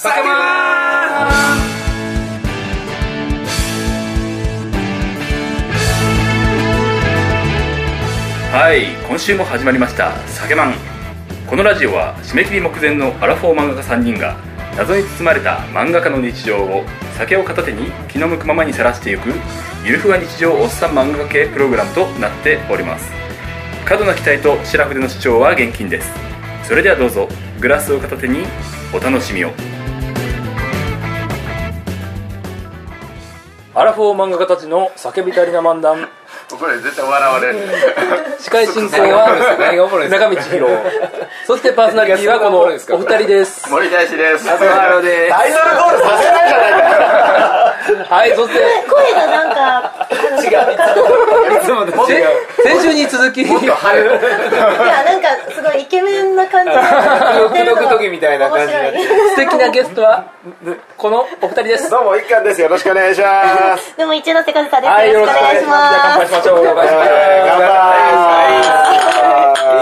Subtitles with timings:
[0.00, 0.28] 酒ま
[8.52, 10.74] はい今週も始まりました「酒マン」
[11.50, 14.36] このラジオは締め切り目前のアラフォー漫画家3人が
[14.76, 16.84] 謎に包まれた漫画家の日常を
[17.16, 19.32] 酒を片手に気の向くままにさらしていく
[19.84, 23.10] ゆるふわ日常おっさん漫画家系プログラムとなっております。
[23.84, 26.12] 過度な期待とシラフでの主張は厳禁です。
[26.62, 27.28] それではどうぞ
[27.58, 28.46] グラスを片手に
[28.94, 29.77] お楽しみを。
[33.78, 36.08] アラフォー漫画家たちの叫び足りな漫談。
[36.50, 37.60] これ絶対笑われる。
[38.40, 39.28] 司会進行は
[40.10, 40.66] 中道博
[41.46, 43.70] そしてパーソナリティはこのお二人です。
[43.70, 44.46] 森大志です。
[44.46, 48.58] タイトルコールさせないじゃないかよはいそして。
[48.90, 49.94] 声がなんか
[50.42, 50.74] 違う。
[51.54, 52.26] いつもと違う。
[52.64, 53.42] 先週に続き。
[53.42, 53.54] いや
[55.04, 56.72] なんかすごいイケメンな感じ。
[56.72, 56.76] で
[57.38, 60.32] 独特時みたいな感じになって素敵なゲストは
[60.96, 67.14] このお二人ですどうも一貫ですよろしくお願いしますでも一ノ瀬和沙です、はいよろしくお願いしじゃあ乾杯しましょう乾杯しましょう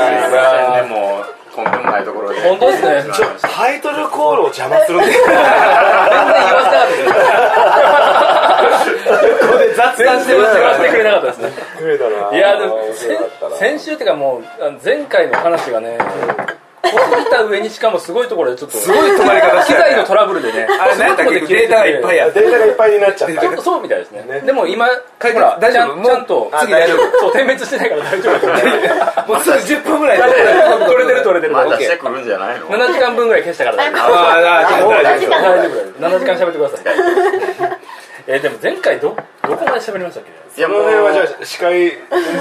[0.05, 5.45] 乾杯もうとんでもないところで本当ですねちょタイトルコールを邪魔するんです全然言
[6.53, 7.05] わせなかったです
[9.41, 11.49] ここで雑談してましたわせてくれなかったですね
[12.37, 12.79] いやでも
[13.59, 15.97] 先週っていうかもうあの前回の話がね
[16.83, 16.89] こ
[17.19, 20.69] にた上にしかもすごいところでちょっとすごい止まり方機材のトラブルでね。
[20.81, 21.41] あれ何だっけ？
[21.41, 22.31] データがいっぱいや。
[22.31, 23.41] データがいっぱいになっちゃった。
[23.41, 24.25] ちょっとそうみたいですね。
[24.29, 24.41] ね。
[24.41, 25.97] でも今ほ解決ら大丈夫？
[25.97, 27.19] もうちゃんちゃんとあ次大丈夫。
[27.19, 30.19] そう点滅してないから大丈夫だと思うもうすぐ10分ぐらい。
[30.19, 31.53] 大丈夫取れてる取れてる。
[31.55, 34.15] またしてくるんじゃないの？7時間分ぐらい消したから大丈夫。
[34.15, 35.31] ああ大丈夫。
[35.31, 35.75] 大大丈夫。
[35.75, 36.83] です7時間喋ってください。
[38.29, 39.17] えーでも前回ど
[39.47, 40.61] どこまで喋りましたっけ？
[40.61, 41.93] いやこの辺はじゃあ司会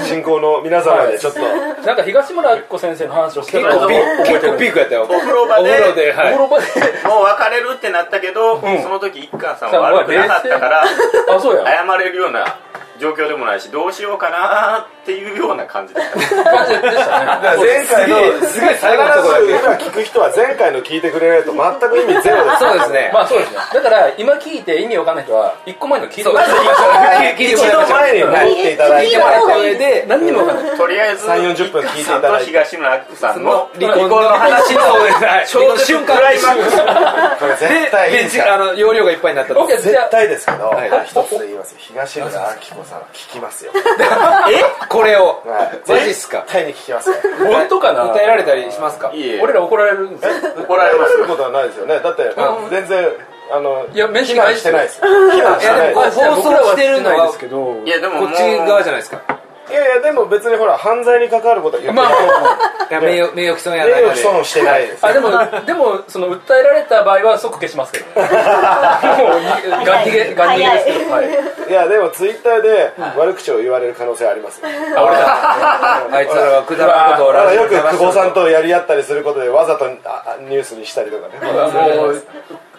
[0.04, 1.40] 進行の皆様でちょっと。
[1.40, 3.76] なんか東村明子先生の話をしてた。
[3.76, 5.02] の結構ピ覚えてる結構ピークやったよ。
[5.04, 5.70] お風呂場で。
[5.70, 6.34] お風呂ではい。
[6.34, 7.08] お風呂場で。
[7.08, 8.82] もう別れるってなったけど、ん。
[8.82, 11.64] その時一貫さんは悪くなかったからあそうや。
[11.86, 12.58] 謝れるような
[12.98, 17.36] 状況でもないしどうしようかなっていうような感じでした感じでしたね。
[17.58, 19.84] 前回のすげえ最後のところだけ。
[19.84, 22.58] 今聞く人は前回の聞いてくれないと全く意味ゼロです。
[22.58, 23.10] そうですね。
[23.12, 23.58] まあそうですね。
[23.74, 27.34] だから今聞いて意味わかんない人は一個前の聞いてください。
[27.36, 29.08] 聞いて一度前に戻っていただいて。
[29.08, 30.76] 聞いてもらった上で何にもわかんない。
[30.76, 32.46] とりあえず3 40分聞いていただいて。
[32.46, 34.80] 東村明子さんの離婚の話の
[35.46, 36.76] ちょうど瞬間クライマックス。
[36.76, 38.44] これ絶対いいでですか？
[38.46, 41.76] らあの容量がいっぱいになった絶対ですけどはい一つで言いますよ。
[41.80, 43.72] 東村明子さんは聞きますよ
[44.96, 45.42] これを。
[45.44, 45.90] はい。
[45.90, 46.40] マジっすか？
[46.40, 48.12] 絶対に聞きますよ本当かな？
[48.12, 49.12] 訴えられたりしますか？
[49.12, 50.30] 俺ら怒られるんですよ。
[50.62, 52.00] 怒られますことはないですよね。
[52.00, 52.34] だって
[52.70, 53.08] 全然
[53.52, 59.22] あのいや面非識ないっす難してないですいですこれ放送してるのはいですけどいやでももうこっち側じゃないですか
[59.68, 64.22] いやいやでも別にほら犯罪に関わることは言ってまあないまあ名誉名誉毀損や名ないので。
[64.22, 65.04] 誉毀損してないです。
[65.06, 65.30] あでも
[65.66, 68.12] でもその訴えられた場合は即消しますけどね。
[68.22, 71.28] もうガン逃げガン逃げですけどはい。
[71.68, 74.68] いやでもツイッターで悪口を言われる可能性ありますよ。
[74.68, 79.88] あいつらはくだらんことをラジオで話久保さんとやり合ったりすることでわざとあ
[80.26, 81.52] あニュースにしたりとかね。
[81.96, 82.22] もう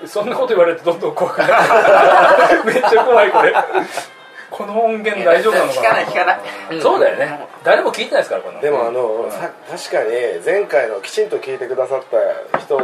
[0.06, 1.54] そんなこと言われてどんどん怖くなる。
[2.64, 3.54] めっちゃ怖いこれ
[4.50, 6.82] この音源大丈夫なの聞かかなない聞かない。
[6.82, 7.48] そうだよね。
[7.64, 8.62] 誰も聞いてないですからこの。
[8.62, 10.10] でもあの、さ確かに
[10.46, 12.04] 前回のきちんと聞いてくださっ
[12.52, 12.78] た人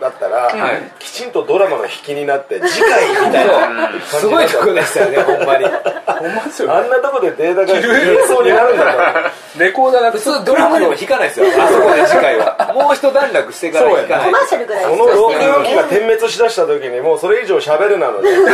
[0.00, 0.82] だったら、はい。
[0.98, 3.90] きちんとドラマの引きになって次回みたいな。
[4.02, 5.64] すごいとこでしたよねほんまに。
[5.64, 8.92] ほんまですよあんなとこでデータが消えそうになるんだか。
[8.92, 12.72] らレコーダーが普通ドラマでも弾かないですよあそこで次回は。
[12.74, 14.26] もう一段落してから弾かない。
[14.26, 18.50] コマーシャルぐらいこの録音機が点滅しだした時にもうそれ以上喋るなので東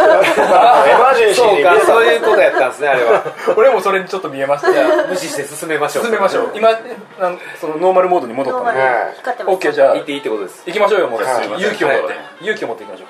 [0.00, 3.24] 村さんエマージェンシかそういうことやったんですねあれは。
[3.56, 5.08] 俺もそれにちょっと見えました。
[5.08, 6.52] 無視して進めましょう進めましょう。
[6.54, 6.70] 今
[7.18, 9.94] なんそのノーマルモードに戻ったのでノーマル光ってます OK じゃあ。
[9.94, 10.62] 言っていいってことです。
[10.66, 11.22] 行きましょうよもう。
[11.22, 11.60] はい。
[11.60, 12.44] 勇気を持ってはい。
[12.44, 13.08] 勇気を持っていきましょう。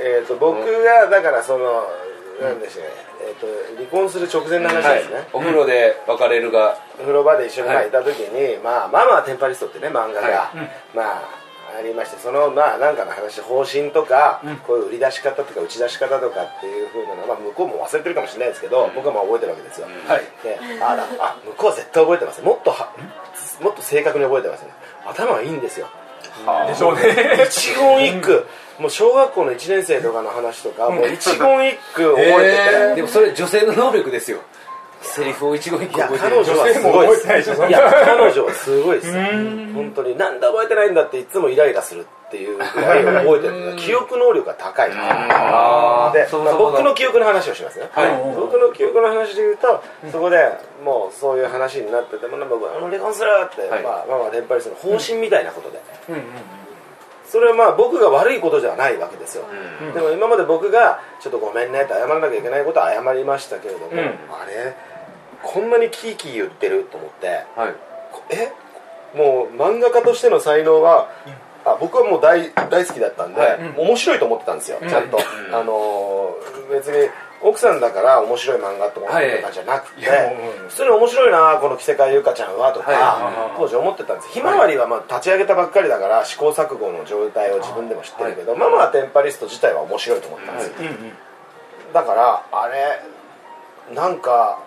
[0.00, 1.82] えー、と僕がだからその
[2.40, 2.90] なんでしょうね、
[3.20, 6.78] えー、と離婚する直前の話はいですね、お風呂で別れるが。
[6.98, 10.52] 風呂場で一緒にいいた時に、まあ、ママはテンパリストってね漫画が、は
[10.94, 20.22] まあありましてそのまあなんかの話方針とか、こういう売り出し方とか打ち出し方とかっていうふうなのは、まあ、向こうも忘れてるかもしれないですけど、僕はまあ覚えてるわけですよ、はい。
[20.42, 22.92] であらあ向こうは絶対覚えてますもっとは
[23.62, 24.70] もっと正確に覚えてますね。
[25.06, 25.88] 頭がいいんですよ。
[26.68, 27.46] でしょうね。
[27.50, 28.46] 一言一句。
[28.78, 34.38] もう小学校の1年生とかの話とか、もう一言一句覚えてて、でもそれ女性の能力ですよ
[35.00, 39.12] セリフを一語一句いや覚えてる彼女はすごい女性も覚えてないでしょそんないや彼女はすごいです
[39.74, 44.90] 本当になんで覚えてないんだっていつもイライラするっていうぐらい覚えてる記憶能力が高い。
[44.92, 48.34] あで、まあ、僕の記憶の話をしますね、はい。
[48.36, 50.36] 僕の記憶の話で言うと、そこで
[50.84, 53.82] もうそういう話になっててもなんかあの離婚するって、はい。
[53.82, 55.80] まあまあまあテンパリストの方針みたいなことで、
[57.30, 59.44] それはまあ僕が悪いことじゃないわけですよ、
[59.80, 59.92] うん。
[59.92, 63.98] でも今まで僕がちょっとごめんねって謝らなきゃいけないことは謝りましたけれども、うん。
[63.98, 64.02] あ
[64.46, 64.74] れ
[65.42, 67.72] こんなにキーキー言ってると思ってはい。
[68.12, 68.52] こえ
[69.16, 71.08] もう漫画家としての才能は、
[71.64, 73.58] あ僕はもう大大好きだったんで、はい。
[73.76, 74.88] 面白いと思ってたんですよ、うん。
[74.88, 75.54] ちゃんと、うん。
[75.54, 77.08] あのー別に
[77.40, 80.06] 奥さんだから面白い漫画と思ってたんじゃなくて、
[80.68, 90.74] 普通に面白いなこの着せ替えゆかちゃんはとか、は当時思ってたんですひまわりはまあ立ち上げたばっかりだから試行錯誤の状態を自分でも知ってるけど、ママはテンパリスト自体は面白いと思ったんですよ、
[91.92, 93.02] だからあれ
[93.94, 94.62] なんか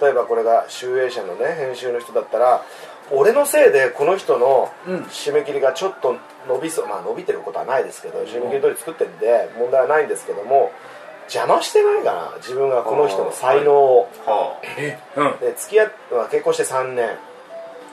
[0.00, 2.64] 例えばこれが集英社のね編集の人だったら
[3.10, 4.70] 俺のせいでこの人の
[5.10, 6.16] 締め切りがちょっと
[6.46, 10.72] 伸びそうまあ伸びてることはないですけど締め切り通り作ってるんで問題はないんですけども
[11.28, 14.08] 邪魔してないかな自分がこの人の才能を。
[14.26, 14.98] はえ？
[15.16, 15.38] うん。
[15.38, 17.16] で付き合って、まあ、結婚して3年。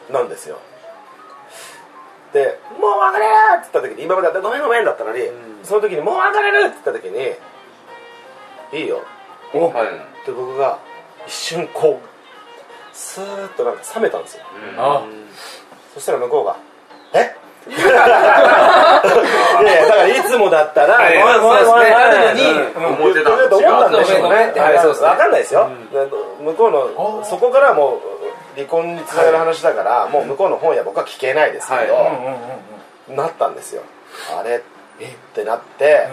[0.09, 0.59] なんですよ。
[2.31, 5.31] で「もう別れる!」って言った時に今までだったら「ごめんごめん」だったのに、
[5.63, 7.35] その時に「もう別れる!」って言った時に
[8.79, 9.01] 「いいよ」
[9.55, 9.69] お。
[9.69, 9.87] はい
[10.25, 10.77] で僕が
[11.25, 12.07] 一瞬こう
[12.95, 14.43] スーッとなんか冷めたんですよ。
[14.77, 15.03] あ。
[15.95, 16.55] そしたら向こうが
[17.13, 17.35] 「え？
[17.69, 17.79] いや
[19.73, 24.53] いやだからいつもだったらはいごめんごめんごめんあるのにうん思ってたん言ってくれると思ったんでしょうね。
[24.53, 26.07] 分かんないですよ、で
[26.41, 27.99] 向こうのそこからはもう
[28.55, 32.09] 離婚につながる話だから、もう向こうの本や僕は聞けないですけど、うんうんうん
[33.09, 33.83] うんなったんですよ。
[34.35, 34.57] あれ？
[34.57, 34.61] っ
[35.35, 36.07] てなって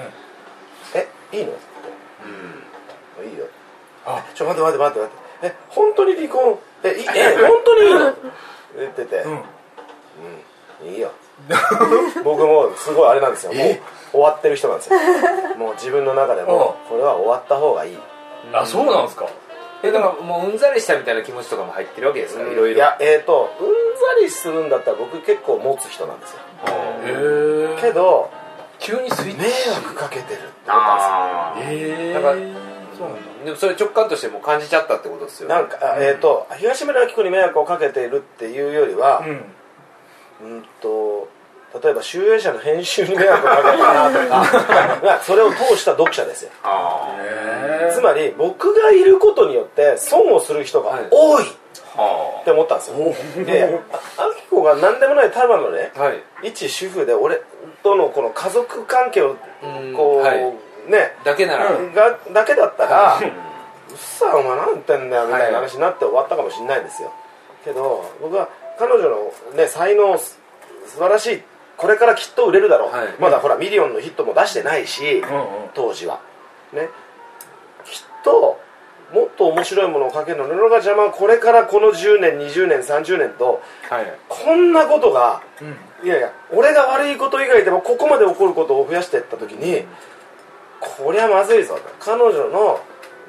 [0.95, 3.47] 「えいいの?」って「いいよ」
[4.05, 4.23] あ。
[4.35, 5.47] ちょ待って待って待って待って。
[5.47, 6.59] え本当に離婚？
[6.85, 6.95] え
[7.47, 8.13] 本当にいいの?
[8.77, 9.43] 」言ってて「うん、
[10.87, 11.11] いいよ」
[12.25, 13.53] 僕もすごいあれなんですよ。
[13.53, 13.79] もう
[14.13, 14.99] 終わってる人なんですよ。
[15.57, 17.99] もう自分の中でもこれは終わった方がいい。
[18.53, 19.27] あそうなんですか？
[19.83, 22.43] えだからもううんざりしたみたいな気持ちとかも入ってるわけですか？
[22.43, 22.77] いろいろ。
[22.77, 26.39] いやえっ、ー、とうんざりするんだったら僕結構持つ人なんですよ。
[27.05, 28.31] へえけど
[28.79, 31.87] 急にスイッ迷チ惑かけてるって思ったんですよ。
[31.89, 32.29] あへえなんか
[32.99, 33.45] そうなんだ。
[33.45, 35.55] でもそれ直感としてもう感じちゃったってことですよね。
[35.55, 39.45] なんか、あえっ、と東村明子に迷惑をかけているっていうよりは、うん
[40.41, 41.29] うんと
[41.83, 46.51] 例えば集英社の編集に迷惑をかけたなとか まあそれを通した読者ですよ。
[47.93, 51.47] つまり僕がいることによって損をする人が多いっ
[51.97, 53.81] はて思ったんですよ、で
[54.19, 56.11] あ明子が何でもないただのねは
[56.43, 56.49] い。
[56.49, 57.41] 一主婦で俺
[57.83, 60.39] とのこの家族関係をうんこう、はい。
[60.91, 67.13] ねだけなら、がだけだったら「うっさお前何言ってんだよ」みたいな話になって終わったかもしれないんですよ。
[67.65, 70.39] けど僕は彼女の、ね、才能す
[70.87, 71.43] 素晴らしい。
[71.77, 73.09] これからきっと売れるだろう、はい。
[73.19, 75.71] まだほらミリオンのヒットも出してないし、うんうん。
[75.75, 76.21] 当時は。
[76.73, 76.89] ね。
[77.85, 78.61] きっと
[79.13, 83.61] もっと面白いものをかけるの布が邪魔これからこの10年20年30年と
[83.91, 84.15] はい。
[84.29, 86.07] こんなことがうん。
[86.07, 89.85] いやいや俺が悪いこと以外でもここまで起こることを増やしていった時に
[90.81, 92.81] こりゃまずいぞ彼女の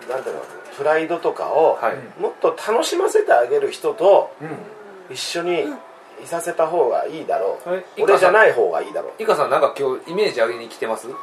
[0.10, 0.42] なんていうの
[0.78, 2.22] プライドとかをはい。
[2.22, 4.50] もっと楽しませてあげる人とうん
[5.10, 5.66] 一緒に
[6.24, 7.86] いさせた方がいいだろう、はい。
[8.00, 9.24] 俺じゃない方がいいだろう。
[9.24, 11.08] イカさんなんか今日イメージ上げに来てます？
[11.08, 11.16] いや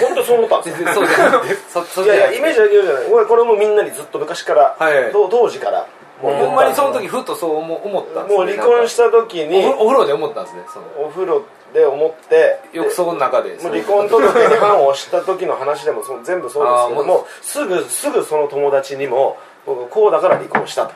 [0.00, 2.06] 本当そう思ったんで そうじゃなくてそそい。
[2.08, 3.04] やいやイメージ上げようじゃない。
[3.12, 5.12] 俺これもみんなにずっと昔から、はい。
[5.12, 5.86] と当時から。
[6.22, 11.06] もうほんまにその時ふっとそう思思ったんですもう離婚した時にお風お風呂で思ったんですねその。
[11.06, 11.42] お風呂
[11.72, 20.92] で思って浴槽の中でもう離婚届に判をした時の話でもそ全部そうですけどももすぐすぐその友達にも僕こうだから離婚したと。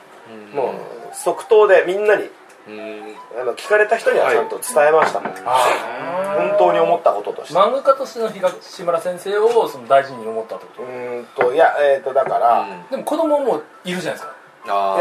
[0.53, 2.31] もう即答でみんなに
[2.69, 3.13] うん。
[3.41, 7.55] あの聞かれた人にはちゃんと伝えましたもん、本当に思ったこととして。
[7.55, 14.35] 漫画家としての東村先生をその大事に思ったってこうーんといやえっ、とだから、とでも子供もいるじゃないですか。
[14.65, 14.97] いやあ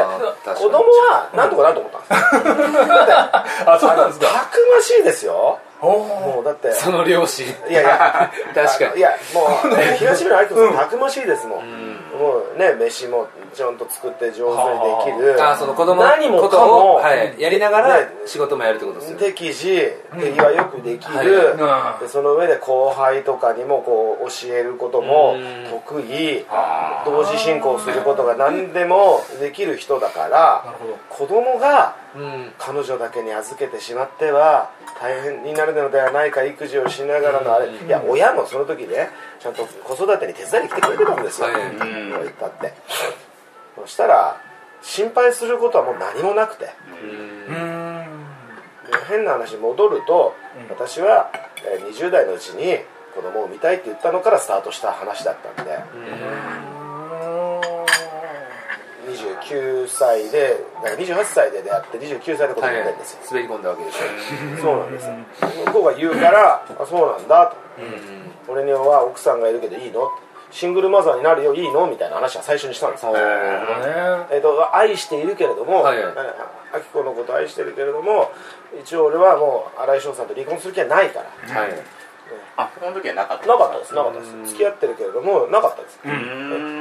[0.47, 2.11] あ子供はなんとかなると思ったんです。
[2.11, 3.13] よ
[3.69, 4.25] あそうなんですか。
[4.27, 5.59] たくましいですよ。
[5.81, 8.97] おおもうだってその両親いやいや 確かに。
[8.97, 11.59] いやもう東村明子さんたくましいですもん、
[12.17, 15.58] もうね飯もちゃんと作って上手にできるああ。
[15.58, 19.25] その子供の何もことかも、を、はい、やりながらね仕事もやるってことですよね。
[19.25, 19.88] 適時
[20.20, 22.00] 手際よくできはいる、うん。
[22.00, 25.70] でその上で後輩とかにもこう教えることもうん。
[25.70, 26.46] 得意。
[27.05, 30.75] 同時進行することが何でもできる人だから
[31.10, 32.51] 子供がうん。
[32.58, 41.62] 彼女だけに預けてしまっては大変になるのではないか育児をしながらのあれいや親もその時ねちゃんと子育てに手伝いに来てくれてたんですよ、はい。
[41.62, 42.10] うん。
[42.10, 42.74] 言ったって
[43.81, 44.41] そしたら
[44.81, 46.65] 心配することはもう何もなくて。
[46.65, 48.25] うーん。
[48.91, 50.35] で変な話戻ると、
[50.69, 51.31] 私は
[51.65, 52.79] えー20代のうちに
[53.15, 55.77] 子供を産みたいって言ったのからスタートした話だったんで、
[59.07, 64.61] 20 29歳でなんか28歳で出会って29歳で子供がいるんですよ、滑り込んだわけでしょ。
[64.61, 65.13] そうなんですよ。
[65.67, 67.47] 向こうが言うから「あそうなんだ」
[68.47, 70.09] と、俺には奥さんがいるけどいいの?」
[70.51, 71.88] シングルマザーになるよいいの？
[71.88, 73.20] みたいな話は最初にしたんですよ、ね
[74.31, 76.03] えー、と愛しているけれども、はい。
[76.03, 76.13] はい
[76.74, 78.31] あきこのこと愛してるけれども
[78.81, 81.60] 一応俺はもう新井翔さんと離婚する気はないから。
[81.62, 81.72] はい。
[82.55, 84.55] あこの時はなかったなかったですなかったです。
[84.55, 86.00] 付き合ってるけれどもなかったです、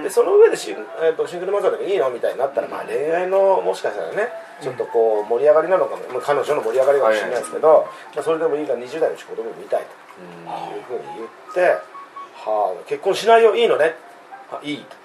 [0.03, 2.11] でその上でシン,、えー、とシングルマザーでもいいの？
[2.11, 4.29] みたいになったら、まあ、恋愛のもしかしたらね
[4.63, 9.91] ちょっとこう盛り上がりなのかも、まあ、彼女の盛り上がりかもしれないですけど、まあ、それでもいいから20代のうち子供を見たいと
[10.71, 11.83] いうふうに言って
[12.45, 13.95] 「はあ結婚しないよいいのね」
[14.51, 14.85] あいい。
[14.85, 14.97] と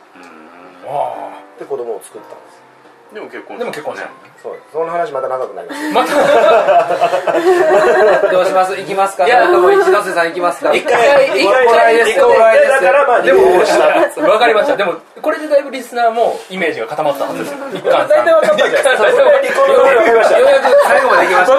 [0.88, 1.60] あ。
[1.60, 2.65] で子供を作ったんです
[3.14, 4.10] でも結婚あでも結婚した
[4.42, 4.60] そう。
[4.74, 5.90] その話また長くなります。
[5.94, 6.14] また。
[8.30, 8.76] どうします？
[8.76, 9.26] 行きますか？
[9.26, 9.46] いや。
[9.46, 10.74] それとも一ノ瀬さん行きますか？
[10.76, 12.28] 一回一一回ですだ
[12.82, 13.78] からまあでも離婚し
[14.16, 14.76] たわかりました。
[14.76, 17.54] でもこれでだいぶリスナーもイメージが固まったはずです。
[17.78, 18.10] 一貫さん。
[18.10, 19.64] 大体分かったじゃないですか？
[19.66, 21.56] ようやく最後まで行きました。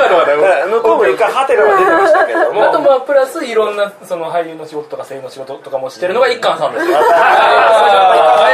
[0.67, 2.69] 向こうも一回ハテナが出てましたけれども。
[2.69, 6.95] あとまあプラスいろんなその俳優の仕事とか声優の仕事とかもしてるのが一貫さんですよ。
[6.95, 7.07] はい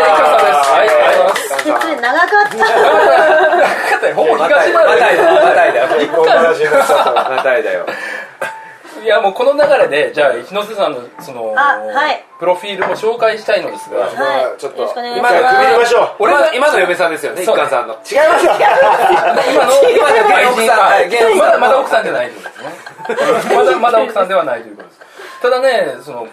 [0.00, 0.70] 一貫さんです。
[0.70, 1.42] はいありがとうございます。
[1.62, 1.68] 説
[2.00, 2.81] 長かった
[4.14, 5.16] ほぼ東またい。
[5.16, 7.30] だまたいだ離婚話になっちゃった。
[7.36, 7.86] またいだよ。
[9.02, 12.24] いやもうこの流れでじゃあ一ノ瀬さんのそのあはい。
[12.38, 14.00] プロフィールも紹介したいのですが。
[14.00, 14.60] はい。
[14.60, 16.16] ちょっと今ます一回区切りましょう。
[16.20, 17.94] 俺は今の嫁さんですよね一貫さんの。
[17.94, 18.52] 違いますよ。
[19.50, 22.50] 今の今の現奥さんまだまだ奥さんじゃないというこ
[23.14, 25.00] とですねまだまだ奥さんではないということです
[25.42, 26.28] ただねその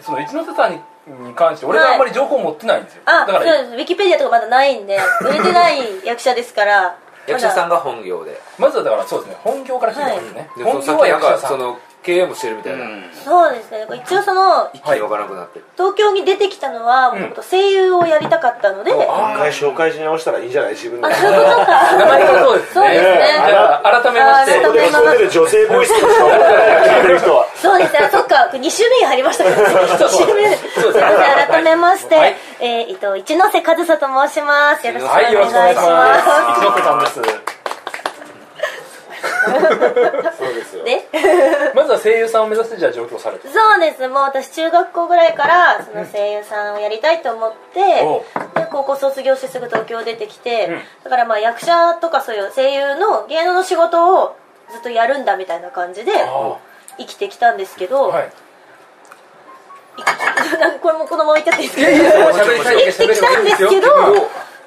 [0.00, 3.72] その一ノ瀬さんにに関して俺があんまり情報持ってないんですよ、あそうだからです。
[3.74, 6.94] ウィキペディアとかまだないんで売れてない役者ですからん
[7.26, 8.40] 役者さんが本業で。
[8.58, 9.36] まずはだからそうですね。
[9.42, 11.40] 本業から聞いてますね、でも本業は役者さん。
[11.42, 12.86] かその経営もしてるみたいな。
[13.12, 13.84] そうですね。
[13.92, 15.60] 一応その一気に分からなくなって。
[15.76, 18.96] 東京に出てきたのはもともと声優をやりたかったので、一
[19.36, 20.72] 回紹介し直したらいいんじゃない？
[20.72, 21.06] 自分で。
[21.08, 21.80] あそういうことか。
[22.40, 23.26] そうですねそうですね。
[23.48, 24.58] じゃあ改めまして。
[24.58, 26.54] あ改めここで聞こえてる女性ボイスとしか思ってない
[26.88, 27.46] 聞いてる人は。
[27.56, 28.08] そうですね。
[28.12, 28.50] そっか。
[28.52, 29.64] 2週目に入りましたからね。
[29.98, 30.56] 2週目。
[30.82, 32.36] そうで改めまして、はい。
[32.60, 34.86] えー、えっと一ノ瀬和沙と申します。
[34.86, 36.28] よろしくおはいよろしくお願いしします。
[36.28, 37.55] ま一ノ瀬さんです
[40.36, 40.84] そうですよ。
[40.84, 41.08] で
[41.74, 44.08] まずは声優さんを目指してじゃあ上京されてそうです。
[44.08, 50.80] もう私中学校ぐらいからその声優さんをやりたいと思って、おうで高校卒業してすぐ東京出てきて、うん。
[51.04, 54.36] だからまあ役者とかそういう声優の芸能の仕事を
[54.70, 56.58] ずっとやるんだみたいな感じであ
[56.98, 58.32] 生きてきたんですけど、はい。
[60.60, 61.90] なんかこれもこのまま言っちゃっていいですか？
[62.74, 63.88] 生きてきたんですけど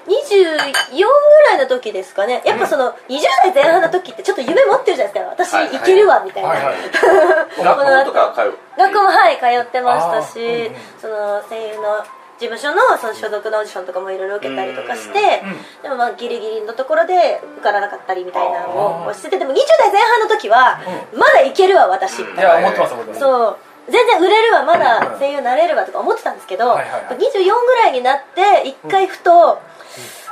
[0.10, 2.42] 24ぐらいの時ですかね。
[2.46, 5.58] やっぱその20代前半の時ってちょっと夢持ってるじゃないですか。
[5.58, 5.80] はい私い。
[5.86, 6.76] けるわみたいな、はいはい。
[7.64, 8.58] 学校とか通う。
[8.78, 10.76] 学校もはい通ってましたし、うんうん。
[11.00, 12.04] その声優の
[12.40, 15.44] 事務所のその所属のオーディションとかもいろいろ受けたりとかして、
[15.84, 20.80] でもまあギリギリのところで受からなかったりみたいなのをしててでも20代前半の時は、
[21.14, 22.24] まだいけるわ私。
[22.24, 23.20] みいたいな、や思ってます思ってます。
[23.20, 23.58] そう。
[23.92, 27.18] 全然売れるわまだ声優になれるわとか思ってたんですけど、はいはいはい。
[27.18, 29.60] 24ぐらいになって一回ふと、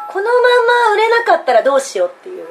[0.07, 0.31] このま
[0.87, 2.45] ま売れなかったらどうしようっていう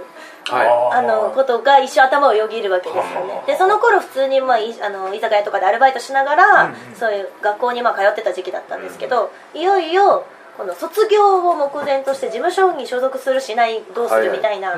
[0.51, 3.43] はあのことが一生頭をよぎるわけですよね。
[3.47, 10.25] でその頃普通に、まあ、いあの居酒屋とかでアルバイトしながら、そういう学校にまあ通ってた時期だったんですけど、いよいよ
[10.57, 14.77] この卒業を目前として事務所に所属するしないどうするみたいな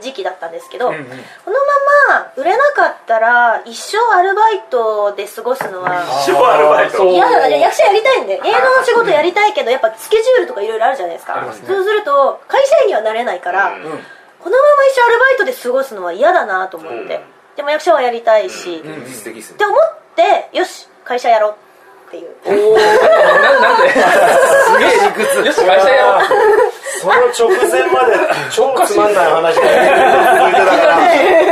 [0.00, 6.98] 時期だったんですけど、このまま売れなかったら一生アルバイトで過ごすのは一生アルバイト。
[6.98, 11.44] そう嫌だな役者やりたいんで芸能の仕事やりたいけどやっぱスケジュールとかいろいろあるじゃないですか。
[11.66, 13.82] そうすると会社員にはなれないから、うん。
[13.82, 17.20] このまま一生アルバイトで過ごすのは嫌だなと思って、
[17.56, 18.98] でも役者はやりたいし、って思っ
[20.14, 21.52] てよし会社やろう。
[21.52, 21.65] って
[22.14, 22.30] いう。
[22.46, 23.90] ななんで？
[23.90, 23.98] す
[24.78, 25.42] げえ理屈。
[25.42, 26.28] よし会社やろう。
[27.00, 28.14] その直前まで
[28.50, 30.94] 超つまんない話が続いてたから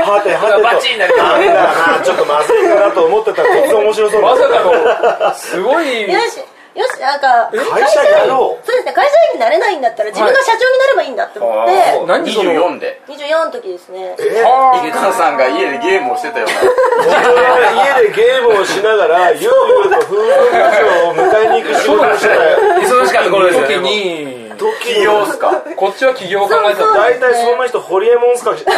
[0.06, 0.62] はてはてと。
[0.62, 6.10] バチになりまなんだなちょっとまずいかなと思ってたら突然面白そうなまさかのすごい。
[6.12, 6.40] よし
[6.74, 8.66] よしなんか会社やろう。
[8.66, 13.00] そうですね会社員になれないんだったら自分が社長になればいいんだって思って、あー何その？24で。
[13.06, 14.16] 24の時ですね。
[14.18, 14.42] え？
[14.82, 22.58] 池田さんが家でゲームをしてたよう家でゲームをしながらゆうゆうと風俗嬢を迎えに行く仕事をしてたよ。
[22.82, 25.62] 忙しかった頃ですよ時ねにな企業っすか？
[25.76, 26.84] こっちは起業を考えてた。
[26.84, 28.50] そうそう大体そんな人ホリエモンしか？
[28.52, 28.72] 話しか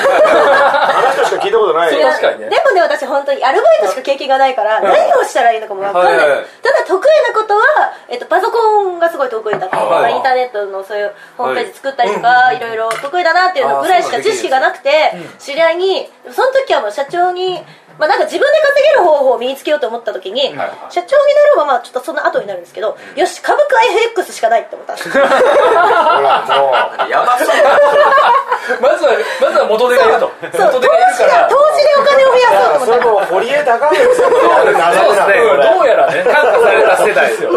[1.43, 2.51] 聞いたことない確かにね。
[2.51, 6.29] でもね私本当にアルバイトしか経験がないから何をしたらいいのかも分かんない、はい。
[6.29, 7.63] はいはいただ得意なことは、
[8.09, 17.61] えっと、パソコンがすごい得意だったりとか、はいインターネットのそういうホームページ作ったりとか、い、ろいろ得意だなっていうのぐらいしか知識がなくて、知り合いにその時はもう社長に
[17.99, 20.73] まあなんか自分で稼げる方法を身につけようと思った時に、はい。
[20.91, 23.83] 社長になるのはまあちょっとその後になるんですけど、よし株価
[24.15, 24.95] FX しかないって思った。
[24.95, 27.49] んですよほらもやばそう。
[28.83, 30.31] まずはまずは元手がいると。
[30.53, 31.17] そう投元手がいるから。
[31.17, 32.83] 資が投資でお金を増やそうと思った。
[32.83, 37.51] うそれもう堀江貴文さんのあれ流れなんそうですねどうやらね感化された世代ですよ。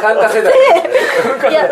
[0.00, 0.52] 感化世代。
[1.50, 1.68] いや、うん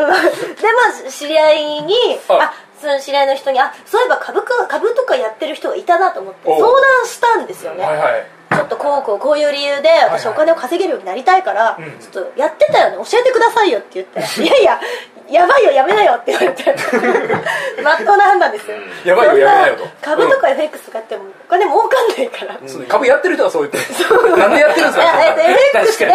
[0.59, 1.95] で、まあ、知り合いに、
[2.29, 6.71] ああ、その知り合いの人に、あ、そういえば株価、株とかやってる人がいたなと思って、相談
[7.07, 7.85] したんですよね。
[7.85, 8.27] はいはい。
[8.51, 10.35] ちょっとこうこうこういう理由で私はい。
[10.35, 11.77] お金を稼げるようになりたいから、ん。
[12.01, 14.81] ちょっとやってたよね教えてくださいよって言ったら いやいや
[15.31, 16.75] やばいよやめなよって言われて。
[17.83, 19.87] まっとうな判断ですよ、やばいよやめなよと。
[20.03, 25.05] 株とか FX とかやってもお金儲かんないから、そう株やってる人はそう言ってなんでやってるんですか
[25.73, 26.15] ？FX で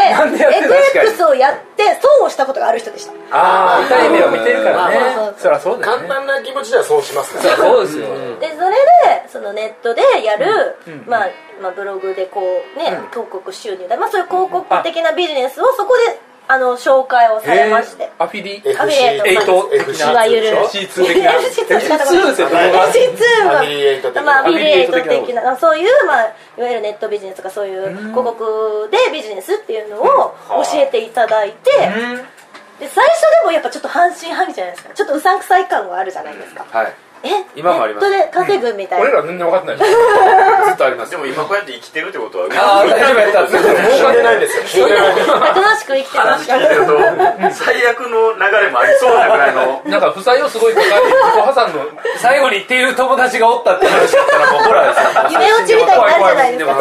[0.93, 3.13] FX をやって損をしたことがある人でした。
[3.31, 4.99] ああ痛い目を見てるからね。
[5.37, 6.07] そりゃそうだよね。
[6.07, 7.55] 簡単な気持ちではそうしますから。
[7.57, 8.07] そうですよ
[8.39, 10.75] でそれでそのネットでやる、
[11.07, 11.29] まあ
[11.61, 12.41] まあ、ブログでこ
[12.75, 18.11] うね、広告収入で、まあ、そういう広告的なビジネスをそこであの紹介をされまして。
[18.19, 18.61] アフィリ？
[18.77, 19.63] アフィリエイトエイト？
[19.69, 21.31] 的ないわゆる FC2 的な。
[21.31, 24.23] FC2 FC2 ですよはい FC2 はアフィリエイト的な。
[24.23, 25.55] まあ、アフィリエイトアフィリエイト的な。
[25.57, 26.25] そういう、まあ、
[26.57, 31.71] いわゆるネットビジネスとかそういう広告でビジネスっていうのを教えていただいて、
[32.79, 34.93] で最初でもやっぱちょっと半信半疑じゃないですか。
[34.93, 38.09] ちょっとうさんくさい感はあるじゃないですか、はいえ今もあります。
[38.09, 39.77] ネットで稼ぐみたいな、俺ら全然分かってない。
[40.67, 41.11] ずっとあります。
[41.11, 43.63] でも今こうやって生きてるってことはああ大丈夫やったんです
[43.97, 45.39] 死んでないんですよ死んでないんですよ。
[45.39, 49.81] たくましく生きてます話聞いてると最悪の流れもありそうなぐらいの。
[49.87, 51.85] なんか負債をすごい抱えて自己破産の
[52.17, 54.93] 最後にっていう友達がおったって話だったらもうホラーで
[55.29, 55.39] すよ。
[55.39, 56.73] 夢落ちみたいになるじゃないですか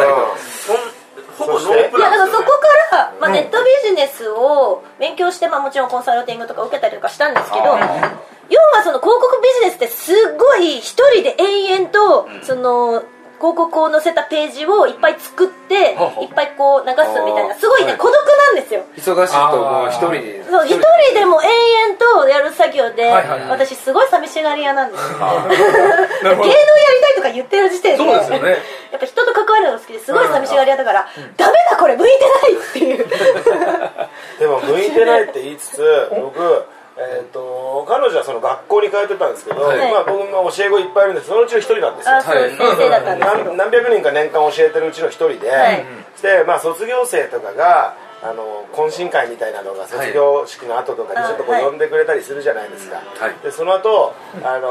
[1.37, 2.43] ほぼノープいやランだからそこ
[2.91, 13.03] から、まあ、ネットビジネスを勉強して、まあ、もちろんコンサルティングとか受けたりとかしたんですけど要はその広告ビジネスってすっごい一人で延々とその
[13.43, 17.99] 広告を載せたページをいっぱい作っていっぱいこう流すみたいなすごいねはい。
[17.99, 18.87] 孤独なんですよ。
[18.95, 20.79] 忙しいともう一人でそう一人。
[21.13, 23.11] でも延々とやる作業で、
[23.49, 28.49] 私すごい寂しがり屋なんです 芸能やりどたいとか言ってる時点でそうですよね。
[28.91, 33.07] やっぱ人と関わるのが好きですごい寂しがり屋だから、ダメだこれ向いてないっていう。
[34.39, 39.91] でも向いてないって言いつつ僕えー、と彼女はその学校に通ってたんですけど、はい。
[39.91, 41.27] まあ、僕も教え子いっぱいいるんです。
[41.27, 42.15] そのうちの一人なんですよ。
[42.17, 43.45] あそう先生だったんですけど。
[43.49, 45.85] 何何百人か年間教えてるうちの一人で、はい。
[46.21, 51.63] で、まあ、卒業生とかがあの懇親会みたいなのが卒業式の後とかにちょっとこうはい。
[51.65, 53.35] 呼んでくれたりするじゃないですか、はい。
[53.43, 54.67] でその後、あの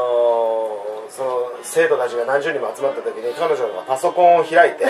[0.89, 4.85] ーその生徒たちが何十人も集まった時に彼女がパソコンを開いて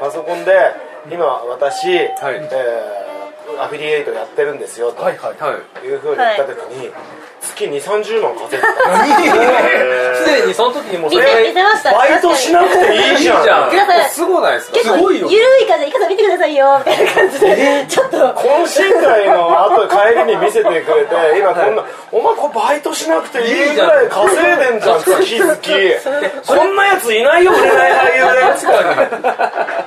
[0.00, 0.72] パソコンで
[1.10, 3.09] 今私、えー
[3.58, 5.86] アフィリエイトやってるんですよとはいはいはい。
[5.86, 6.90] いうふうに言った時に、
[7.40, 10.16] 月2 3 0万稼いでた。
[10.16, 11.92] すでにその時にもうそ見れせ見せました。
[11.92, 13.74] バイトしなくていいじゃん。
[13.74, 14.10] ださい。
[14.10, 14.74] すごないですか？
[14.76, 15.28] 結構すごいよ。
[15.30, 17.86] ゆるい感じで「いかさん見てくださいよ」みたいな感じで。
[17.88, 18.16] ちょっと。
[18.18, 25.56] 懇親会の後帰りに見せてくれて 今こんな、お前これバイトしなくていいぐらい稼いでんじゃん月々。
[26.46, 28.20] こんなやついないよ売れない俳優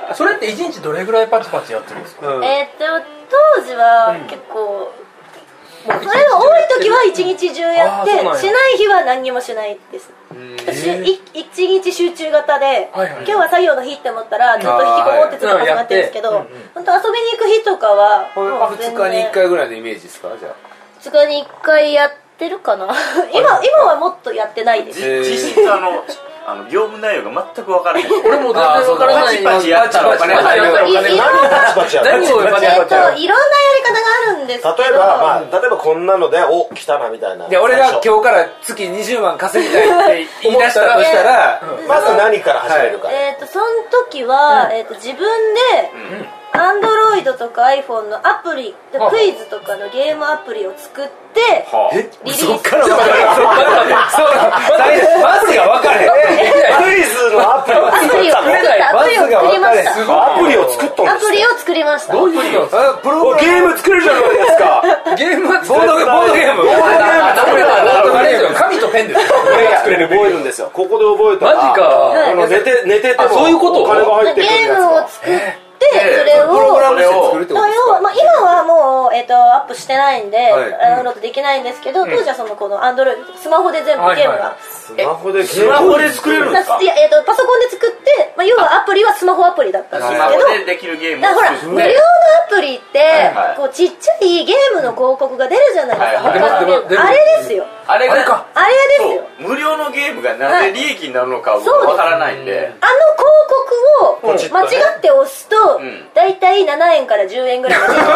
[0.08, 0.14] で。
[0.14, 2.26] それって一日どれぐらいパチパチやってるんですか？
[2.42, 3.06] えーっと
[3.56, 4.92] 当時は結構、
[5.84, 8.32] それが多い時は一日中やってしな
[8.70, 10.10] い日は何にもしないです。
[11.32, 16.30] 一日集中型で、はいはい今日は作業の日って思ったらずっと引きこもってずっと始まってるんですけど、
[16.74, 20.28] 本当遊びに行く日とかはもう全2日に然1回ぐらいのイメージですか？
[20.38, 20.54] じゃあ。
[21.00, 22.86] 2日に1回やってるかな？
[23.32, 26.02] 今今はもっとやってないです、えー実質あの
[26.46, 29.42] あの業務内容が全く分からへん俺も全然分からない。
[29.42, 32.18] パチパチやったらお金入るパチパチやったら。
[32.18, 34.76] お金いい何パチパチやるいろんなやり方があるんですけど。
[34.76, 37.48] 例えば、まあ、例えばこんなのでお来たなみたいな。
[37.48, 39.80] で俺が今日から月20万稼ぎた
[40.14, 41.62] いって言い出したとし たら。
[41.88, 43.64] まず何から始めるか、えー、とその
[44.08, 45.18] 時は、えー、と自分
[45.54, 45.90] で、
[46.56, 49.10] アンドロイドとか iPhone のアプリ、はあ。
[49.10, 52.46] クイズとかのゲームアプリを作って、えリリース。
[52.46, 53.10] そっから分かる。
[53.34, 54.30] そっからそう。
[55.18, 62.30] まずが分かれクイズのアプリをアプリを作ったアプリを作りましすたアプリを作ったんですアプリを作りましたどう。
[62.30, 62.68] いう。
[63.02, 64.82] プロゲーム作るじゃないですか
[65.18, 66.78] ゲームはボードゲボードゲームボー
[68.06, 69.26] ドゲーム紙とペンですよ
[69.78, 73.50] 作れる覚えるんですよここで覚えたらマジかあの寝て寝ててもあそう。
[73.50, 73.58] いう。
[73.58, 77.92] ことお金が入ってくるゲームを作って、それをプログラムして作るってことですか？
[77.92, 80.70] まあ要はまあ、今はもう、えー、とアップしてないんで、はい。
[80.70, 86.80] ダウンロードできないんですけど、当時はそのこのアンドロイドスマホで全部ゲームが、スマホでゲスマホで作れるんですか？
[86.80, 91.92] いや、えっとパソコンで作って、まあ、要はアプリはスマホアプリだったんですスけど、マホでできるゲームをだから無料の
[92.46, 92.98] アプリって、
[93.34, 97.66] はいこうちっちゃいゲームの広告が出るじゃないですか、あれですよ。
[97.86, 98.46] あれがあれか。
[98.54, 99.48] あれですよ。
[99.48, 102.72] 無料のゲームがなぜ利益になるのかわからないんで。
[102.80, 104.66] あの広告を間違
[104.98, 106.08] って押すと、ん。
[106.14, 108.12] だいたい7円から10円ぐらいが出てくる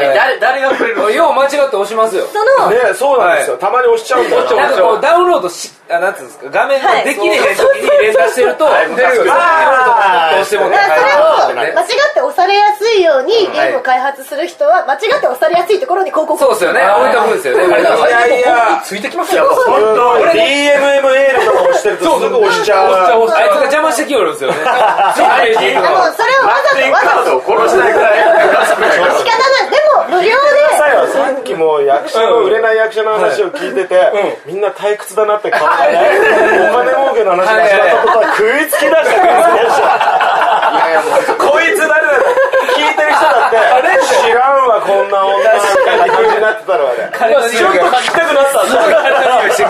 [0.00, 1.10] で誰 誰がくれるの？
[1.10, 2.26] よう間違って押しますよ。
[2.32, 4.70] その、ねそうなんですよ、たまに押しちゃうんだよな。
[4.70, 6.46] んかこうダウンロードしあなんていうんですか？
[6.50, 7.04] 画面がはい。
[7.04, 11.72] できれへん時に連打してるとどうしてもそれをはい。
[11.72, 16.80] 間違って押されやすいようにゲームを開発する人は間違って押されやすいところに広告をそうですよね。
[16.88, 17.66] 置いとくんですよね。
[17.66, 17.82] い。
[18.10, 18.80] やいや。
[18.84, 19.44] ついてきますよ。
[19.66, 22.94] 本当 DMMA とか押してるとすぐ押しちゃう。
[22.94, 24.56] あいつが邪魔してきよるんですよね。
[24.56, 27.42] それをわざとわざと。
[27.46, 27.92] 殺したい。
[27.92, 30.60] ぐらい仕方ないでも無料で
[31.12, 34.12] さっきも役者の売れない役者の話を聞いてて、
[34.46, 35.98] みんな退屈だなって顔がね、
[36.70, 39.16] お金儲けの話がしたとこは食いつきだした。
[39.16, 39.90] 食いつきだした。
[40.70, 42.00] いやいやもうこいつ誰だ
[43.48, 45.44] 知らんわこんな女み
[45.84, 47.10] たいな感じになってたのはね。
[47.50, 48.64] ちょっと聞きたくなった。
[48.64, 49.62] んだして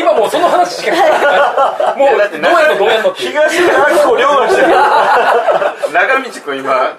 [0.00, 3.22] 今もうその話しか聞かないもうだってどうやんのどうやんのって。
[3.22, 4.68] 東村子亮がし てる
[5.92, 6.92] 長道君今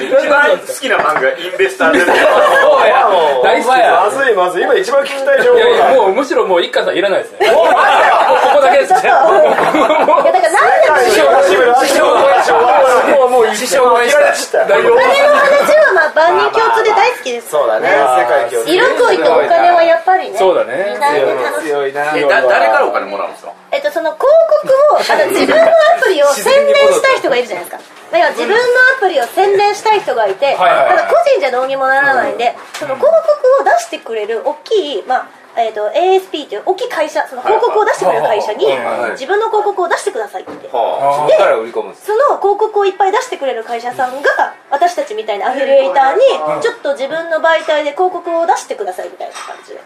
[0.00, 2.06] 一番好きな漫画インベスターズ。
[2.06, 2.14] そう
[2.86, 3.78] やもう大好き。
[3.78, 4.62] やまずいまずい。
[4.62, 6.02] 今一番聞きたい情報いやいやが。
[6.02, 7.70] もうむしろもう一家さんいらないですねもうこ
[8.56, 9.00] こだけですね。
[9.00, 9.44] ちょっとい
[10.26, 20.38] やだからなんで師匠が閉める師匠が師匠がもう師匠応援した大丈夫お金の話はまあ万人共通で大好きですそうだね世界共通色恋とお金はやっぱりね。
[20.38, 20.94] そうだね。
[20.94, 23.52] 二大で楽しい強いな誰からお金もらうんですか？
[23.70, 24.26] えっと、その広
[24.64, 25.68] 告をあの自分のア
[26.02, 28.54] プリを宣伝したい人がいるじゃないですかだから自分の
[28.96, 30.64] アプリを宣伝したい人がいて、個
[31.30, 38.64] 人じゃどうにもならないんで、その広告を出してくれる大きい、まあえっと ASP という大きい会社その広告を出してくれる会社に
[39.18, 44.30] 自分の広告を出してくださいっては自分から売り込むんですその広告をいっぱい出してくれる会社さんが
[44.70, 49.80] 私たちみたいなアフィリエイターにちょっと自分の媒体で広告を出してくださいみたいな感じで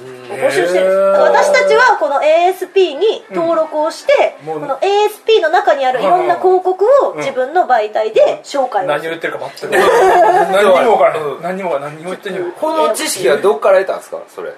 [0.00, 4.60] 募集してる私たちはこの ASP に登録をして、もう。
[4.60, 8.98] この ASP の中にあるいろんな広告を自分の媒体で紹介をする。
[8.98, 9.76] 何を言ってるか全く。
[10.52, 12.38] 何にも分からない何にも何にも言ってん。
[12.46, 14.18] のこの知識はどっから得たんですか？
[14.34, 14.48] それ。
[14.50, 14.54] は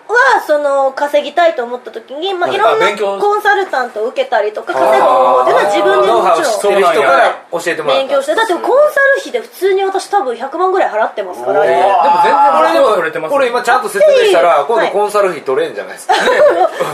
[0.46, 2.56] その稼ぎたいと思った時に、まあ、い。
[2.58, 8.04] ろんなコンサルタントを受けたりとか稼ぐ方法っていうのは自分でもちろん人から教えてもらった。
[8.04, 11.60] 勉強してだってコンサル費で普通に私多分100万ぐらい払ってますから。
[11.64, 16.20] ねでも全然これでも取れてますこれ今ちゃんと説明したら今度はいコンサル費取れんじゃないですかね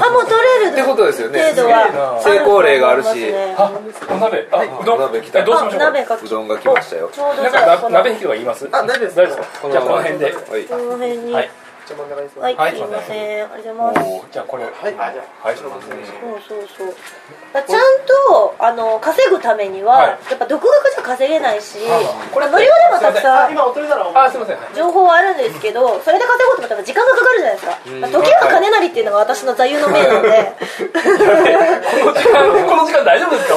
[0.02, 3.22] あもう取れるってことですよね程度は成功例があるしある
[3.54, 11.50] と思いますねあお鍋あうどん鍋来たどうしましょうあ鍋がうどんが来ましたよちょうどなんじゃあこのか鍋引きとか言いますあ鍋です大丈夫ですかじゃあこの辺ではいこの辺にはい
[12.40, 12.72] はいい、はい。
[12.72, 13.44] すいません。
[13.44, 15.16] ありがとうございますじゃあこれはいはい
[15.56, 15.70] そう
[16.46, 16.94] そうそう。
[17.52, 20.18] ちゃんとあの稼ぐためには、はい。
[20.30, 21.78] やっぱ独学じゃ稼げないし、
[22.32, 23.58] これ無料でもたくさん。
[24.14, 24.58] あすいません。
[24.74, 30.52] 情報はあるんですけどそれで稼ごうと思ったら時間がかかるじゃないですか、まあ時は金なりっていうのが私の座右の銘なので。
[32.00, 33.54] この時間この時間大丈夫ですか？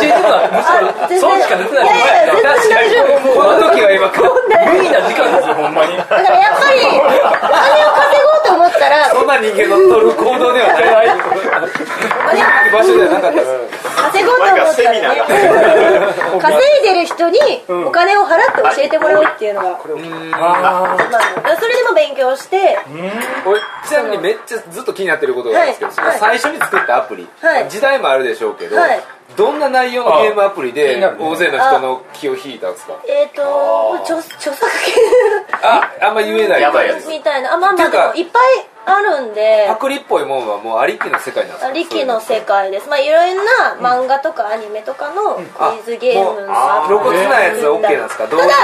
[0.00, 1.20] 一日はむあ全然。
[1.20, 3.34] しろそうしか出てないいやいや全然大丈夫。
[3.36, 5.96] この時は今無理な時間ですよほんまに。
[5.96, 6.90] だからやっぱりお
[7.66, 11.08] 金を稼ごうと思ったらそんな人間の取る行動ではない。
[12.72, 13.46] 場所ではなかったです
[13.96, 14.82] 稼ごうと思った。
[14.82, 14.98] らね
[16.40, 19.78] 稼いでる人にお金を払って教えてもらうっていうのが、あ
[21.10, 22.78] まあ、それでも勉強して
[23.44, 26.18] これちなみにめっちゃずっと気になってることがあるんですけど、はいはい。
[26.40, 27.70] 最初に作ったアプリ、はい。
[27.70, 29.00] 時代もあるでしょうけど、はい
[29.36, 32.94] どんな内容のゲームアプリ気で大勢の人の気を引いたんですか？
[33.06, 34.66] えっ、ー、と著著作
[35.62, 37.06] ああんま言えないやばいやつ。
[37.08, 37.54] 権みたいな。
[37.54, 38.42] あまあまあでもいっぱい
[38.86, 39.66] あるんで。
[39.68, 41.72] パクリっぽいもんはもうありきの世界なんですか？
[41.72, 42.88] 力の世界です。
[42.88, 46.54] まあいろんな漫画とかアニメとかのクイズゲームの
[46.86, 48.26] 露骨なやつは OK なんですか？
[48.26, 48.54] 同人ただ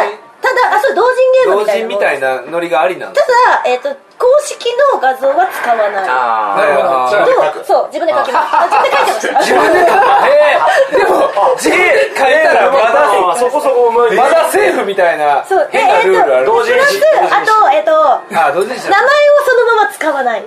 [0.42, 2.28] ただあそう同人ゲーム同みたいな。
[2.34, 6.06] もん人みたいなノリがありなんですただ、えっと公式の画像は使わない。
[6.06, 8.54] あなるほどそう自分で書きます。
[8.54, 8.70] あ。
[8.70, 9.82] 自分で書いてました自分で。
[10.30, 11.26] えー、でも
[11.58, 15.68] 字書いたらまだそこそこうまだセーフみたいなそう。
[15.72, 16.42] 変なルールある。
[16.42, 17.90] えっとプラスあとえっと
[18.30, 20.46] 名前をそのまま使わない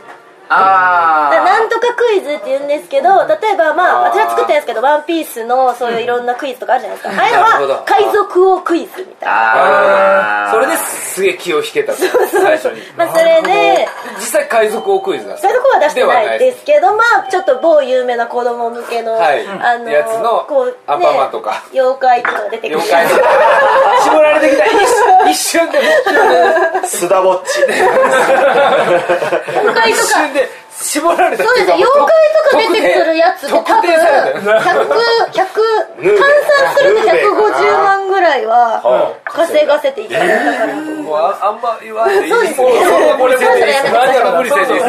[0.49, 7.21] あなんとかクイズって言うんですけど例えばまあ私は作ってるんですけど「ワンピースのそういういろんなクイズとかあるじゃないですか。
[7.21, 9.29] ああいうのは海賊王クイズみたい。
[9.29, 11.99] なそれですげえ気を引けたと。
[11.99, 12.81] 最初に。
[12.97, 15.53] まあそれで実際海賊王クイズなんですか？
[15.53, 19.47] そういうとこは出してないですけどまあちょっと某有名な子供向けの、はい。
[19.47, 21.63] あのやつのこう、ね、アンパンマンとか。
[21.73, 22.79] 妖怪とか出てくる。
[22.79, 23.07] 了解
[24.03, 24.65] 絞られてきた。
[25.29, 25.79] 一一瞬で。
[26.85, 27.83] スダウォッチ妖
[29.73, 29.97] 怪と
[30.81, 34.95] 絞られたそうですっていうか妖怪とか出てくるやつで多分特定されたよ100
[35.31, 35.45] 100
[35.95, 42.65] 換算すると150万ぐらいは稼がせていただいたからもうああんま言わないでいいそうですそう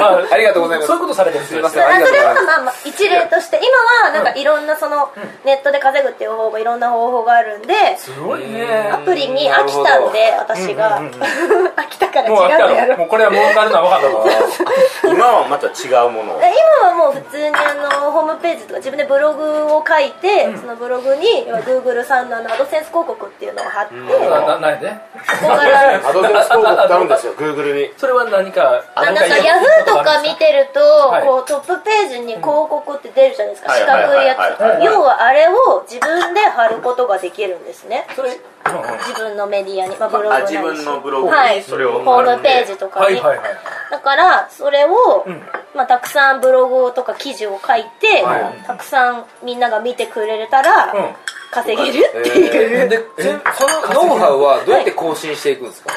[0.02, 0.86] あありがとうございます。
[0.88, 1.86] そういうことされてるんですよすいません。
[1.86, 2.56] あそれありがとうございます。
[2.56, 5.12] はまあまあ一例として今はなんかいろんなその
[5.44, 8.66] ネットで稼ぐっていう方法いろんな方法があるんですごいね。
[8.92, 11.00] アプリに飽きたんで私が。
[11.76, 12.98] 飽きたから違うもうあのやろう。
[12.98, 15.12] もうこれは儲かるのは分かったわ。
[15.14, 24.92] 今はまた違うもの今はもう普通にあのホームページとか自分でブログを書いて、そのブログに Google さんのあのアドセンス広告っていうのを貼って、なななんで。
[25.40, 26.08] そこから。
[26.08, 27.92] アドセンス広告ってあるんですよ Google に。
[27.96, 31.24] それは何かあなんか何ヤフーとか見てると、はい。
[31.24, 33.80] こうトップページに広告って出るじゃないですか、うん。
[33.80, 34.36] 四角いや
[34.80, 34.84] つ。
[34.84, 38.06] 要はあれを自分で貼ることができるんですね。
[38.16, 38.55] それうん
[39.08, 41.56] 自分のメディアに、まあ、ブログ自分のブログはい。
[41.56, 43.48] にそれをホームページとかに、はいはいはい。
[43.90, 44.88] だからそれを、
[45.28, 45.42] ん。
[45.74, 48.66] まあ、たくさんブログとか記事を書いて、はい。
[48.66, 51.14] たくさんみんなが見てくれたら、うん
[51.50, 55.90] 稼げるっていう、でそそのノウハウはどうやって更新していくんですか、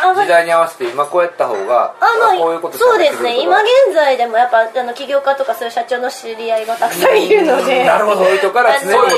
[0.00, 3.42] その時代に合わせて今こうやった方があまあこういうことそうですね。
[3.42, 8.24] 今現現在でもやっぱあの起業家とかそういう社長の知り合いがたくさんいるので、なるほど。
[8.24, 9.14] そういう人から常にそうで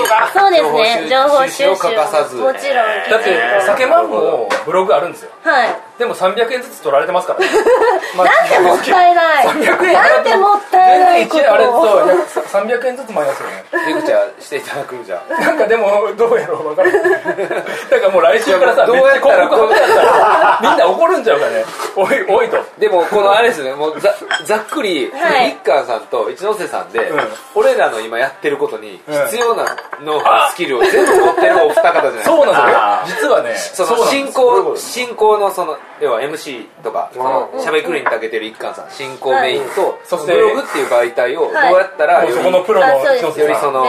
[0.87, 1.09] すね。
[1.11, 2.37] 情報収集を欠かさず。
[2.37, 3.11] もちろん。
[3.11, 5.31] だって酒マンもブログあるんですよ。
[5.43, 7.47] はいでも300円ずつ取られてますからね。
[8.17, 9.47] まあなんてもったいない。
[9.49, 11.87] 300円なんてもったいないこ全然一円あれとを
[12.33, 13.65] そう300円ずつマイナスよね。
[13.87, 15.43] レクチャーしていただくじゃん。
[15.43, 17.03] なんかでもどうやろう分からない。
[17.91, 20.59] だからもう来週からさどうやったらめっちゃ広告貼ったら。
[20.63, 21.65] みんな怒るんちゃうかね。
[21.97, 22.65] おいおいと。
[22.79, 23.75] でもこのあれですね。
[23.75, 25.51] もうざざっくり、はい。
[25.51, 27.29] 日韓さんと一ノ瀬さんで、うん。
[27.55, 29.25] 俺らの今やってることにうん。
[29.27, 29.65] 必要な
[30.01, 32.31] ノウハウスキルを全部持ってるお二方じゃないですか。
[32.31, 33.29] そうなんあですよ。
[33.29, 43.21] 実はねその進行進行のその要は MC とかそのしゃべくりに長けてる一貫さん進行メインと、そしてブログっていう媒体をどうはいやったらより、そこのプロのより
[43.57, 43.85] その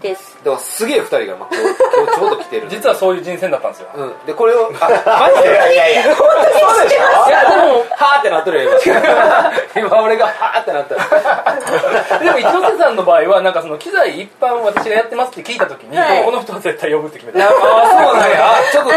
[0.00, 0.38] です。
[0.44, 2.68] だからすげえ二人が、まあ、今日今日ちょうど来てる。
[2.70, 3.88] 実はそういう人選だったんですよ。
[3.94, 4.88] うん、でこれをあ
[5.30, 5.48] マジで？
[5.50, 6.16] いやいやいや。
[6.16, 7.28] そうでしょ？
[7.28, 9.86] いやでもはーってなっとるよ今。
[9.88, 11.00] 今俺がはーってなったよ。
[12.20, 16.24] でも一ノ瀬さんの場合はなんかその機材一般私がやってますって聞いた時に、はい。
[16.24, 17.48] この人は絶対呼ぶって決めた。
[17.48, 17.52] ああ
[18.04, 18.52] そうなんや。
[18.52, 18.90] あちょっと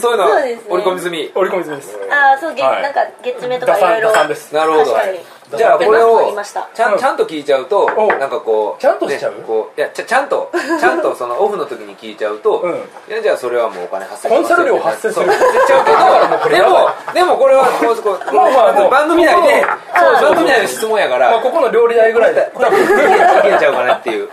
[0.00, 0.66] そういうのそうですね。
[0.70, 1.32] 織り込み済み。
[1.34, 1.98] 折り込み済みです。
[2.10, 2.82] あそうげ、はい。
[2.82, 4.34] なんか月目とかいろいろなる
[4.72, 4.92] ほど。
[4.92, 5.18] 確かに
[5.56, 9.32] じゃあこれあをりましたちゃんちゃんと聞いちゃうとおなんかこうちゃんとしちゃう？
[9.34, 12.74] ねこういやちゃちゃんと ちゃんとそのオフの時に聞いちゃうと、うん。
[12.74, 12.76] い
[13.08, 15.26] やじゃあそれはもうお金発生コンサル料発生する？
[15.26, 19.64] ちゃうけどでもでもこれはこうこうまあまあ番組内で
[19.98, 22.50] そう番組内の質問やから、まあここの料理代ぐらいで。
[22.54, 22.86] 多分い
[23.52, 24.28] けちゃうかなっていう。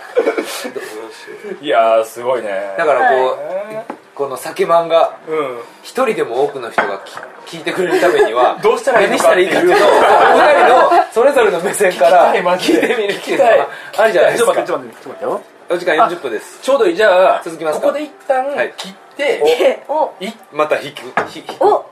[1.61, 2.73] いやーすごいね。
[2.77, 3.37] だからこう、
[3.71, 3.83] え
[4.17, 6.99] この酒漫画ーうん一人でも多くの人が
[7.45, 9.69] き聞いてくれるためには どうしたらいいのかっていう。
[9.69, 9.93] のをお
[10.33, 14.53] 二人のそれぞれの目線から聞いてみるっていうのはありじゃないですか。
[14.55, 15.41] ちょっと待ってちょっと待ってちょっと待ってよ。
[15.69, 16.59] お時間40分です。
[16.61, 16.95] ちょうどいい。
[16.95, 17.85] じゃあ続きますか。
[17.85, 18.73] ここで一旦はい。
[18.75, 20.11] 切って、お。
[20.19, 21.13] いまた引く。
[21.59, 21.85] お。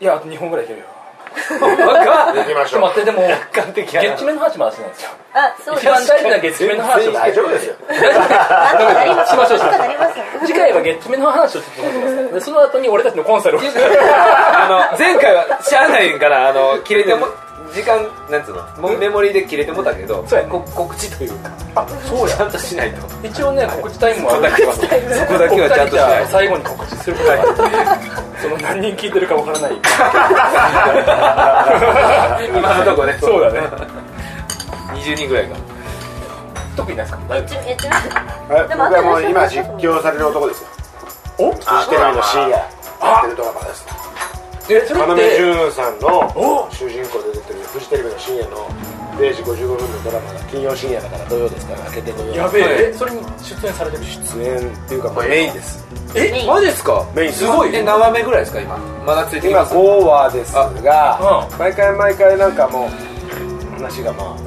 [0.00, 0.86] いやあと2本ぐらいいけるよ。
[1.60, 1.68] バ
[2.34, 3.28] 行きましょうちょっと待ってでも
[4.00, 5.10] 月面の話まだしてないんですよ。
[5.34, 5.86] あそうです。
[5.86, 7.74] 一番大事な月面の話を大丈夫ですよ
[9.26, 9.84] しましょうしましょ
[10.42, 13.60] う次回は月面の話をちょっとしてくださいでその後に俺たちのコンサルを。
[13.64, 17.26] あの前回はしゃあないからあの切れても
[17.72, 17.98] 時間
[18.30, 18.88] なんつうの？
[18.96, 20.50] メモリーで切れてもたけどそうやね。
[20.52, 21.50] こ告知というか。
[21.74, 22.34] あそうや。
[22.36, 22.96] ちゃんとしないと。
[23.22, 24.86] 一応ね告知タイムもあるそこだけはそこ
[25.38, 26.28] だけはちゃんとしないと。
[26.32, 27.46] 最後に告知することがあって
[28.40, 29.72] その何人聞いてるかわからない。
[32.48, 33.18] 今のとこね。
[33.20, 33.60] そうだね。
[34.94, 35.56] 20人ぐらいが
[36.78, 38.68] 特にないですか大丈えちはい。
[38.70, 40.68] でも僕はもう今実況される男ですよ。
[41.38, 41.52] 夫お？
[41.52, 42.50] フジテレビの深夜。
[42.54, 42.70] や
[43.18, 43.82] ってるドラマです。
[44.70, 46.06] えそれ要って潤さんの
[46.38, 46.70] お？
[46.70, 48.68] 主人公で出てるフジテレビの深夜の
[49.18, 52.34] 0時55分のドラマが金曜深夜だから土曜ですから開けて土曜。
[52.36, 52.90] やべえ。
[52.90, 54.04] えそれに出演されてる？
[54.04, 55.84] 出演っていうかまあメインです。
[56.14, 57.04] えマジですか？
[57.14, 57.44] メインす。
[57.46, 58.78] ごいえ何話目ぐらいですか今。
[59.04, 62.90] まだついてき今ます5話ですがあ毎回毎回なんかもう
[63.74, 64.38] 話がまああ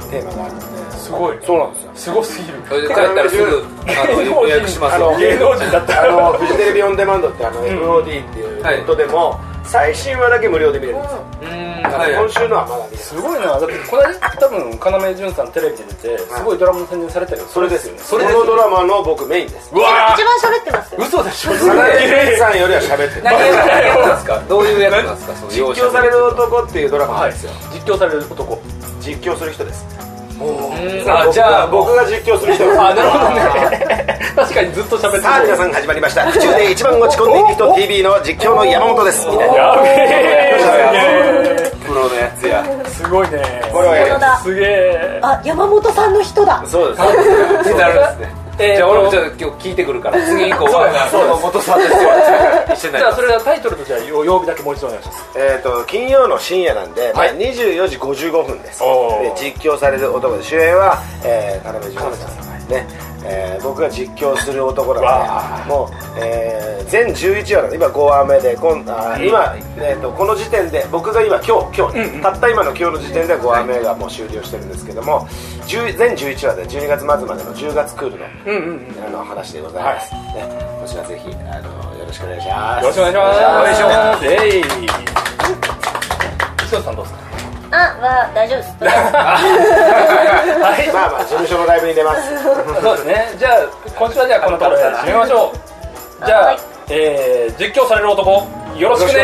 [0.00, 0.66] のテーマがあるので。
[0.66, 0.81] す
[1.12, 1.38] ごい。
[1.44, 1.90] そうなんですよ。
[1.94, 2.54] すごすぎる。
[2.68, 5.08] それで帰ったらすぐあの 予約しますよ。
[5.08, 11.18] あの芸能人だったあのフジテレビオンデマンドってあの FOD っていうはいネットでも最新話だけ無料で見れるんですよ。
[11.82, 13.14] 今週のはまだ見す。
[13.16, 13.46] ごいな。
[13.46, 14.78] だってこの間多分
[15.10, 17.98] 要潤さんテレビで出てすごいドラマの宣伝されてるそれですよね。
[18.02, 19.70] それのドラマの僕メインです。
[19.72, 20.98] うわ一番喋ってますよ。
[21.02, 21.52] 嘘でしょ。
[21.68, 24.42] 花江健さんよりは喋ってる何役何役なんですか？
[24.48, 25.34] どういう役なんですか？
[25.36, 27.50] その実況される男っていうドラマなんはいですよ。
[27.72, 28.58] 実況される男。
[29.00, 29.84] 実況する人です
[31.08, 32.64] あじゃあ僕僕が実況する人。
[32.72, 34.18] あなるほどね。
[34.34, 35.22] 確かにずっと喋ってる。
[35.22, 36.22] さあ皆さん始まりました。
[36.30, 39.28] 府中で一番落ち込んでいる人 TV の実況の山本です。
[39.28, 39.54] みたいな。
[39.56, 42.64] やべえプロのやつや。
[42.86, 43.42] すごいね。
[43.72, 44.54] これはす。
[44.54, 46.62] げえあ山本さんの人だ。
[46.66, 47.00] そうです。
[47.76, 51.98] なるんですねえーじゃあ俺もちょっと今日聞いてくるから次以降は山本さんですよ
[52.74, 52.98] 一緒になります。
[52.98, 55.24] じゃあそれはタイトルとじゃあ曜日だけもう一度お願いします。
[55.36, 58.80] えー、と金曜の深夜なんで、まあ、24時55分です。
[58.80, 62.68] で実況される男で主演は、えー、要潤さん。
[62.68, 75.26] ねえー僕が実況する男なんでもう、えー全11話なんで今5話目でこんあー今、えー、とこの時点で僕が今今日今日、たった今の今日の時点で5話目がもう終了してるんですけども
[75.68, 78.26] 10全11話で12月末までの10月クールの,、
[79.06, 80.20] あの話でございます、ね、
[80.82, 82.82] こちらぜひあのよろしくお願いします。
[82.82, 83.38] よろしくお願いします。
[83.38, 84.26] お願いします。
[84.26, 84.62] えい。
[86.66, 87.21] 石野さんどうですか？
[87.72, 88.76] あは大丈夫です。
[88.84, 88.88] は
[90.84, 90.92] い。
[90.92, 92.20] まあまあ事務所のライブに出ます。
[92.82, 93.32] そうですね。
[93.38, 93.52] じゃあ
[93.98, 95.52] 今週はじゃあこのところで締めましょ
[96.22, 96.26] う。
[96.26, 96.58] じゃあ、はい。
[96.90, 99.22] えー実況される男よろしくね